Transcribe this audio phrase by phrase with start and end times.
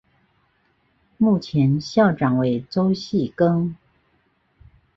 [1.19, 3.75] 目前校长为周戏庚。